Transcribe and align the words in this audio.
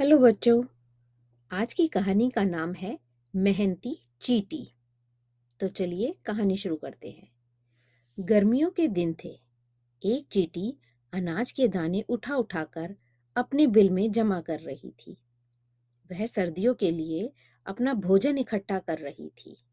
Hello 0.00 0.18
बच्चों, 0.18 0.64
आज 1.50 1.74
की 1.74 1.88
कहानी 1.88 2.30
का 2.30 2.44
नाम 2.44 2.74
है 2.74 2.98
मेहनती 3.36 4.00
चीटी। 4.20 4.72
तो 5.60 5.68
चलिए 5.68 6.14
कहानी 6.24 6.56
शुरू 6.56 6.76
करते 6.76 7.10
हैं। 7.10 7.30
गर्मियों 8.20 8.70
के 8.70 8.88
दिन 8.88 9.16
थे। 9.24 9.40
एक 10.02 10.26
चीटी 10.32 10.78
अनाज 11.12 11.52
के 11.52 11.68
दाने 11.68 12.04
उठा 12.08 12.36
उठाकर 12.36 12.96
अपने 13.36 13.66
बिल 13.66 13.90
में 13.90 14.12
जमा 14.12 14.40
कर 14.40 14.60
रही 14.60 14.90
थी। 14.90 15.18
वह 16.10 16.26
सर्दियों 16.26 16.74
के 16.74 16.90
लिए 16.90 17.32
अपना 17.66 17.94
भोजन 17.94 18.38
इकट्ठा 18.38 18.78
कर 18.78 18.98
रही 18.98 19.28
थी। 19.28 19.64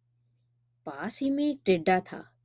पास 0.86 1.20
ही 1.22 1.30
में 1.30 1.50
एक 1.50 1.62
टिड्डा 1.66 2.00
था। 2.00 2.36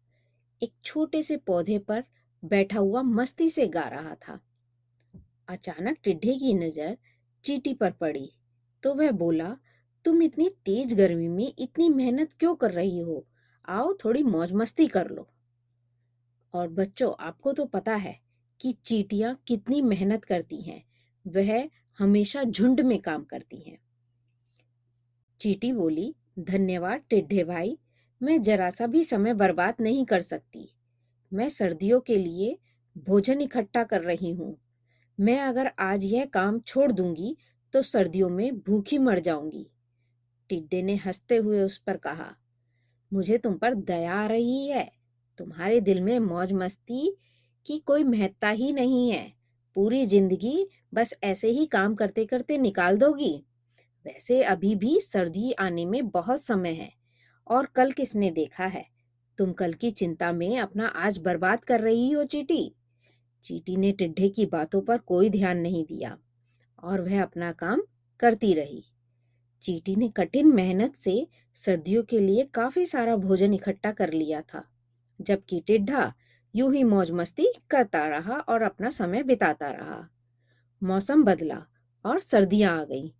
एक 0.62 0.72
छोटे 0.84 1.22
से 1.22 1.36
पौधे 1.36 1.78
पर 1.78 2.04
बैठा 2.44 2.78
हुआ 2.78 3.02
मस्ती 3.02 3.50
से 3.50 3.66
गा 3.66 3.88
रहा 3.88 4.14
था। 4.14 4.40
अचानक 5.48 5.96
टिड्ढे 6.04 6.34
की 6.34 6.54
नज़र 6.54 6.98
चीटी 7.44 7.74
पर 7.74 7.90
पड़ी। 7.90 8.32
तो 8.82 8.94
वह 8.94 9.10
बोला, 9.10 9.56
तुम 10.04 10.22
इतनी 10.22 10.48
तेज 10.48 10.94
गर्मी 10.94 11.28
में 11.28 11.52
इतनी 11.58 11.88
मेहनत 11.88 12.32
क्यों 12.32 12.54
कर 12.54 12.70
रही 12.70 12.98
हो? 12.98 13.26
आओ 13.68 13.94
थोड़ी 14.04 14.22
मौज 14.22 14.52
मस्ती 14.52 14.86
कर 14.86 15.08
लो। 15.08 15.28
और 16.54 16.68
बच्चों, 16.68 17.14
आपको 17.20 17.52
तो 17.52 17.64
पता 17.64 17.94
है 17.94 18.20
कि 18.60 18.72
चीटियाँ 18.72 19.42
कितनी 19.46 19.82
मेहनत 19.82 20.24
करती 20.24 20.60
हैं। 20.60 20.84
वह 21.26 21.70
हमेशा 21.98 22.44
झुंड 22.44 22.80
में 22.80 22.98
काम 22.98 23.24
करती 23.24 23.56
हैं। 23.56 23.78
चीटी 25.40 25.72
बोली, 25.72 26.14
धन्यवाद 26.38 27.02
टिड्ढे 27.10 27.44
भाई, 27.44 27.78
मैं 28.22 28.42
जरा 28.42 28.70
सा 28.70 28.86
भी 28.86 29.04
समय 29.04 29.34
बर्बाद 29.34 29.74
नहीं 29.80 30.04
कर 30.04 30.20
सकती। 30.20 30.74
मैं 31.32 31.48
सर्दियों 31.48 32.00
के 32.00 32.16
लिए 32.16 32.58
भोजन 32.98 33.40
इकट्ठा 33.40 33.84
कर 33.84 34.02
रही 34.02 34.32
हूँ। 34.32 34.58
मैं 35.20 35.38
अगर 35.40 35.70
आज 35.80 36.04
यह 36.04 36.24
काम 36.24 36.58
छोड़ 36.60 36.90
दूँगी 36.92 37.36
तो 37.72 37.82
सर्दियों 37.82 38.28
में 38.28 38.58
भूखी 38.58 38.98
मर 38.98 39.18
जाऊँगी। 39.18 39.66
टिड्डे 40.50 40.82
ने 40.82 40.94
हँसते 40.96 41.36
हुए 41.36 41.60
उस 41.62 41.78
पर 41.78 41.96
कहा, 41.96 42.34
मुझे 43.12 43.38
तुम 43.38 43.54
पर 43.54 43.74
दया 43.74 44.14
आ 44.14 44.26
रही 44.26 44.66
है। 44.68 44.90
तुम्हारे 45.38 45.80
दिल 45.80 46.00
में 46.00 46.18
मौज 46.18 46.52
मस्ती 46.52 47.16
की 47.66 47.78
कोई 47.78 48.04
महत्ता 48.04 48.48
ही 48.50 48.72
नहीं 48.72 49.10
है। 49.10 49.32
पूरी 49.76 50.04
ज़िंदगी 50.06 50.66
बस 50.94 51.14
ऐसे 51.24 51.48
ही 51.48 51.66
काम 51.66 51.94
करते 51.94 52.24
करते 52.24 52.58
निकाल 52.58 52.98
दोगी। 52.98 53.32
वैसे 54.04 54.42
अभी 54.44 54.74
भी 54.74 54.98
सर्दी 55.00 55.52
आने 55.52 55.84
में 55.86 56.08
बहुत 56.10 56.42
समय 56.42 56.72
है, 56.72 56.92
और 57.46 57.66
कल 57.66 57.92
किसने 57.92 58.30
देखा 58.30 58.66
है? 58.66 58.84
तुम 59.38 59.52
कल 59.52 59.72
की 59.72 59.90
चिंता 59.92 60.32
में 60.32 60.58
अपना 60.58 60.86
आज 60.86 61.18
बर्बाद 61.18 61.64
कर 61.64 61.80
रही 61.80 62.10
हो, 62.10 62.24
चीटी। 62.24 62.74
चीटी 63.42 63.76
ने 63.76 63.92
टिड्ढे 63.92 64.28
की 64.28 64.46
बातों 64.46 64.80
पर 64.80 64.98
कोई 64.98 65.30
ध्यान 65.30 65.58
नहीं 65.58 65.84
दिया 65.84 66.16
और 66.82 67.00
वह 67.00 67.22
अपना 67.22 67.52
काम 67.52 67.82
करती 68.20 68.52
रही। 68.54 68.84
चीटी 69.62 69.96
ने 69.96 70.08
कठिन 70.08 70.52
मेहनत 70.54 70.94
से 70.94 71.26
सर्दियों 71.56 72.02
के 72.02 72.18
लिए 72.18 72.44
काफ़ी 72.54 72.86
सारा 72.86 73.16
भोजन 73.16 73.54
इकट्ठा 73.54 73.92
कर 73.92 74.12
लिया 74.12 74.40
था, 74.40 74.64
जबकि 75.20 75.60
टिड्ढा 75.60 76.12
यूँ 76.54 76.72
ही 76.74 76.84
मौज 76.84 77.10
मस्ती 77.10 77.52
करता 77.70 78.06
रहा 78.08 78.38
और 78.38 78.62
अपना 78.62 78.90
समय 78.90 79.22
बिताता 79.22 79.70
रहा। 79.70 80.06
मौसम 80.82 81.24
बदला 81.24 81.64
और 82.04 82.20
सर्दियाँ 82.20 82.78
आ 82.80 82.84
गईं। 82.84 83.10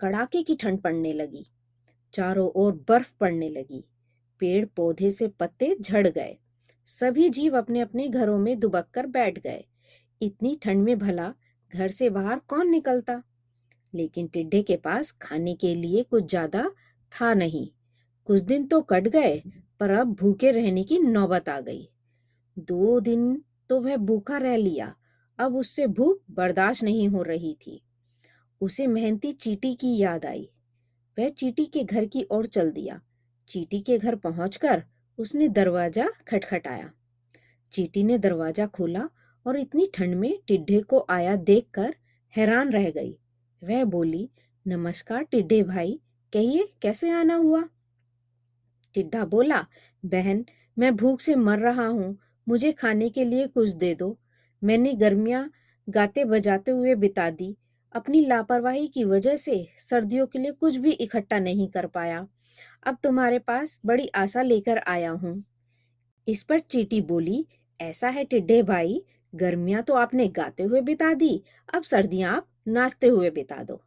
कड़ाके 0.00 0.42
की 0.42 0.54
ठंड 0.56 0.80
पड़ने 0.80 1.12
लगी, 1.12 1.46
चारों 2.14 2.48
ओर 2.50 2.72
बर्फ़ 2.88 3.12
पड़ने 3.20 3.48
लगी 3.48 3.84
पेड़ 4.40 4.64
पौधे 4.66 5.10
से 5.10 5.28
पत्ते 5.30 5.76
झड़ 5.80 6.06
गए। 6.08 6.36
सभी 6.86 7.28
जीव 7.28 7.58
अपने 7.58 7.80
अपने 7.80 8.08
घरों 8.08 8.38
में 8.38 8.58
दुबक 8.60 8.86
कर 8.94 9.06
बैठ 9.06 9.38
गए। 9.38 9.64
इतनी 10.20 10.58
ठंड 10.62 10.84
में 10.84 10.98
भला 10.98 11.32
घर 11.74 11.88
से 11.88 12.10
बाहर 12.10 12.38
कौन 12.38 12.70
निकलता? 12.70 13.22
लेकिन 13.94 14.26
टिड्ढे 14.26 14.62
के 14.62 14.76
पास 14.76 15.10
खाने 15.12 15.54
के 15.54 15.74
लिए 15.74 16.02
कुछ 16.02 16.28
ज़्यादा 16.30 16.70
था 17.12 17.34
नहीं। 17.34 17.66
कुछ 18.24 18.42
दिन 18.42 18.66
तो 18.66 18.80
कट 18.80 19.08
गए, 19.08 19.42
पर 19.80 19.90
अब 19.90 20.14
भूखे 20.14 20.50
रहने 20.50 20.84
की 20.84 20.98
नौबत 20.98 21.48
आ 21.48 21.60
गई। 21.60 21.88
दो 22.58 23.00
दिन 23.00 23.42
तो 23.68 23.80
वह 23.80 23.96
भूखा 23.96 24.38
रह 24.38 24.56
लिया। 24.56 24.94
अब 25.38 25.56
उससे 25.56 25.86
भूख 25.86 26.20
बर्दाश्त 26.30 26.84
नहीं 26.84 27.08
हो 27.08 27.22
रही 27.22 27.54
थी। 27.66 27.82
उसे 28.60 28.86
मेहनती 28.86 29.32
चीटी 29.32 29.74
की 29.74 29.96
याद 29.98 30.24
आई। 30.24 30.48
वह 31.18 31.28
चीटी 31.28 31.64
के 31.64 31.84
घर 31.84 32.04
की 32.04 32.26
ओर 32.30 32.46
चल 32.46 32.70
दिया। 32.70 33.00
चीटी 33.48 33.80
के 33.80 33.98
घर 33.98 34.16
पहुंचकर 34.16 34.84
उसने 35.18 35.48
दरवाज़ा 35.48 36.08
खटखटाया। 36.28 36.90
चीटी 37.72 38.02
ने 38.02 38.18
दरवाज़ा 38.18 38.66
खोला 38.66 39.08
और 39.46 39.58
इतनी 39.58 39.90
ठंड 39.94 40.14
में 40.14 40.38
टिड्ढे 40.46 40.80
को 40.80 41.06
आया 41.10 41.36
देखकर 41.36 41.94
हैरान 42.34 42.70
रह 42.70 42.90
गई। 42.90 43.18
वह 43.62 43.84
बोली, 43.84 44.28
नमस्कार 44.66 45.22
टिड्ढे 45.22 45.62
भाई, 45.62 46.00
कहिए 46.32 46.68
कैसे 46.82 47.10
आना 47.10 47.34
हुआ? 47.34 47.62
टिड्ढा 48.94 49.24
बोला, 49.24 49.66
बहन, 50.04 50.44
मैं 50.78 50.96
भूख 50.96 51.20
से 51.20 51.34
मर 51.34 51.58
रहा 51.58 51.86
हूँ, 51.86 52.18
मुझे 52.48 52.72
खाने 52.72 53.08
के 53.10 53.24
लिए 53.24 53.46
कुछ 53.46 53.68
दे 53.68 53.94
दो। 53.94 54.18
मैंने 54.62 54.94
गर्मियाँ 54.94 55.50
गाते 55.88 56.24
बजाते 56.24 56.70
हुए 56.70 56.94
बिता 56.94 57.30
दी। 57.30 57.56
अपनी 57.92 58.20
लापरवाही 58.20 58.86
की 58.88 59.04
वजह 59.04 59.36
से 59.36 59.68
सर्दियों 59.78 60.26
के 60.26 60.38
लिए 60.38 60.52
कुछ 60.52 60.76
भी 60.76 60.90
इकट्ठा 60.90 61.38
नहीं 61.38 61.68
कर 61.68 61.86
पाया। 61.86 62.26
अब 62.82 62.96
तुम्हारे 63.02 63.38
पास 63.38 63.80
बड़ी 63.86 64.06
आशा 64.06 64.42
लेकर 64.42 64.78
आया 64.78 65.10
हूँ। 65.10 65.42
इस 66.26 66.42
पर 66.42 66.58
चीटी 66.58 67.00
बोली, 67.00 67.46
ऐसा 67.80 68.08
है 68.08 68.24
टिड्डे 68.24 68.62
भाई, 68.62 69.02
गर्मियाँ 69.34 69.82
तो 69.82 69.94
आपने 69.94 70.26
गाते 70.28 70.62
हुए 70.62 70.80
बिता 70.80 71.12
दी, 71.14 71.42
अब 71.74 71.82
सर्दियाँ 71.82 72.36
आप 72.36 72.46
नाचते 72.68 73.06
हुए 73.06 73.30
बिता 73.30 73.62
दो। 73.62 73.80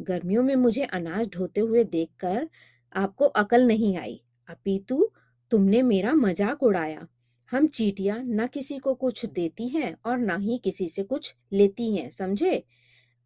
गर्मियों 0.00 0.42
में 0.42 0.54
मुझे 0.56 0.84
अनाज 0.84 1.28
ढोते 1.28 1.60
हुए 1.60 1.84
देखकर 1.84 2.48
आपको 2.92 3.24
अकल 3.24 3.66
नहीं 3.66 3.96
आई। 3.96 4.20
अपितु, 4.48 5.10
तुमने 5.50 5.82
मेरा 5.82 6.14
मज़ाक 6.14 6.62
उड़ाया। 6.62 7.06
हम 7.52 7.66
चीटियाँ 7.66 8.18
न 8.18 8.46
किसी 8.46 8.78
को 8.78 8.94
कुछ 8.94 9.24
देती 9.26 9.68
हैं 9.68 9.94
और 10.06 10.18
ना 10.18 10.36
ही 10.36 10.58
किसी 10.58 10.88
से 10.88 11.02
कुछ 11.02 11.34
लेती 11.52 11.96
हैं, 11.96 12.10
समझे? 12.10 12.64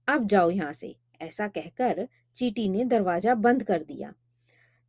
अब 0.08 0.26
जाओ 0.26 0.50
यहाँ 0.50 0.72
से। 0.72 0.94
ऐसा 1.20 1.48
कहकर 1.48 2.08
चीटी 2.36 2.68
ने 2.68 2.84
दरवाज़ा 2.84 3.34
बंद 3.34 3.62
कर 3.62 3.82
दिया। 3.82 4.12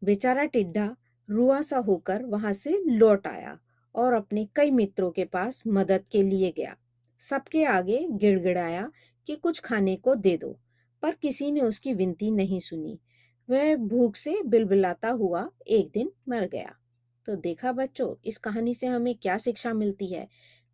बेचारा 0.04 0.46
टिड्ढा 0.46 0.96
रुआ 1.30 1.62
सा 1.62 1.78
होकर 1.78 2.24
वहाँ 2.24 2.54
से 2.54 2.84
लौट 2.86 3.28
आया 3.28 3.60
और 3.96 4.14
अपने 4.14 4.48
कई 4.56 4.72
मित्रों 4.72 5.12
के 5.12 5.26
पास 5.26 5.64
मदद 5.68 6.08
के 6.12 6.24
लिए 6.24 6.52
गया। 6.52 6.76
सबके 7.20 7.64
आगे 7.64 8.08
गिड़गिड़ाया 8.12 8.92
कि 9.28 9.36
कुछ 9.36 9.60
खाने 9.60 9.96
को 9.96 10.16
दे 10.16 10.38
दो, 10.38 10.60
पर 11.02 11.12
किसी 11.12 11.52
ने 11.52 11.62
उसकी 11.62 11.94
विनती 11.94 12.32
नहीं 12.32 12.60
सुनी। 12.60 13.00
वह 13.50 13.76
भूख 13.76 14.16
से 14.16 14.42
बिलबिलाता 14.46 15.10
हुआ 15.10 15.50
एक 15.68 15.92
दिन 15.94 16.12
मर 16.30 16.48
गया। 16.48 16.76
तो 17.26 17.36
देखा 17.36 17.72
बच्चों, 17.72 18.16
इस 18.26 18.38
कहानी 18.38 18.74
से 18.74 18.88
हमें 18.88 19.16
क्या 19.16 19.38
शिक्षा 19.38 19.74
मिलती 19.74 20.08
है? 20.08 20.28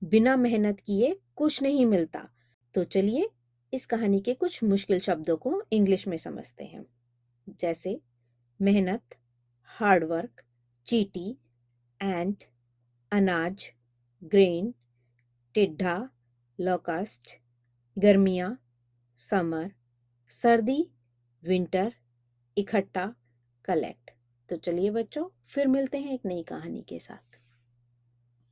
बिना 0.03 0.36
मेहनत 0.36 0.80
किए 0.80 1.20
कुछ 1.36 1.62
नहीं 1.62 1.86
मिलता। 1.86 2.30
तो 2.74 2.84
चलिए 2.84 3.30
इस 3.74 3.86
कहानी 3.86 4.20
के 4.20 4.34
कुछ 4.34 4.64
मुश्किल 4.64 5.00
शब्दों 5.00 5.38
को 5.38 5.64
इंग्लिश 5.72 6.08
में 6.08 6.18
समझते 6.18 6.64
हैं। 6.64 6.86
जैसे 7.59 8.02
मेहनत 8.62 9.16
हार्डवर्क 9.66 10.42
चीटी 10.88 11.38
एंट 12.02 12.44
अनाज 13.12 13.64
ग्रेन 14.24 14.74
टिड्ढा 15.54 16.10
लॉकस्ट 16.60 17.32
गर्मियाँ 17.98 18.58
समर 19.18 19.72
सर्दी 20.30 20.92
विंटर 21.44 21.94
इकट्ठा 22.58 23.16
कलेक्ट 23.66 24.12
तो 24.50 24.58
चलिए 24.58 24.92
बच्चों, 24.92 25.26
फिर 25.48 25.68
मिलते 25.68 25.98
हैं 25.98 26.14
एक 26.14 26.26
नई 26.26 26.44
कहानी 26.44 26.82
के 26.82 27.00
साथ। 27.00 27.41